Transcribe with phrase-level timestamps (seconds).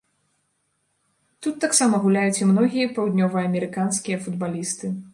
[1.47, 4.97] Тут таксама гуляюць і многія паўднёваамерыканскія футбалісты.